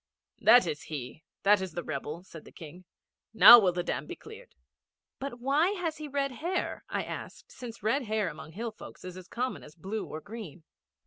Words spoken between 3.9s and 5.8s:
be cleared.' 'But why